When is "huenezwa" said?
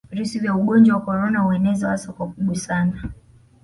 1.39-1.89